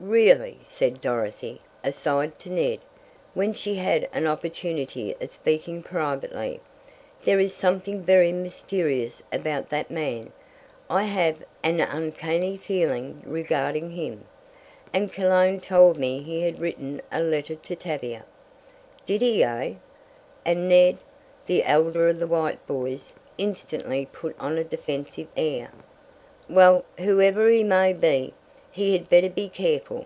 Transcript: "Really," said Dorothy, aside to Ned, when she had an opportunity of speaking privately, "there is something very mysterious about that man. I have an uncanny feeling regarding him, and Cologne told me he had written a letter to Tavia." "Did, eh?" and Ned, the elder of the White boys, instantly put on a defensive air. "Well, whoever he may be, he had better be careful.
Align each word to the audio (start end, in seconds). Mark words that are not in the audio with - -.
"Really," 0.00 0.58
said 0.64 1.00
Dorothy, 1.00 1.60
aside 1.84 2.40
to 2.40 2.50
Ned, 2.50 2.80
when 3.32 3.52
she 3.54 3.76
had 3.76 4.08
an 4.12 4.26
opportunity 4.26 5.14
of 5.20 5.30
speaking 5.30 5.84
privately, 5.84 6.58
"there 7.22 7.38
is 7.38 7.54
something 7.54 8.02
very 8.02 8.32
mysterious 8.32 9.22
about 9.32 9.68
that 9.68 9.92
man. 9.92 10.32
I 10.90 11.04
have 11.04 11.44
an 11.62 11.78
uncanny 11.80 12.56
feeling 12.56 13.22
regarding 13.24 13.92
him, 13.92 14.24
and 14.92 15.12
Cologne 15.12 15.60
told 15.60 15.96
me 15.96 16.18
he 16.22 16.42
had 16.42 16.58
written 16.58 17.00
a 17.12 17.22
letter 17.22 17.54
to 17.54 17.76
Tavia." 17.76 18.24
"Did, 19.06 19.22
eh?" 19.22 19.74
and 20.44 20.68
Ned, 20.68 20.98
the 21.46 21.62
elder 21.62 22.08
of 22.08 22.18
the 22.18 22.26
White 22.26 22.66
boys, 22.66 23.12
instantly 23.38 24.06
put 24.06 24.34
on 24.40 24.58
a 24.58 24.64
defensive 24.64 25.28
air. 25.36 25.70
"Well, 26.50 26.84
whoever 26.98 27.48
he 27.48 27.62
may 27.62 27.92
be, 27.92 28.34
he 28.72 28.92
had 28.94 29.08
better 29.08 29.28
be 29.28 29.48
careful. 29.48 30.04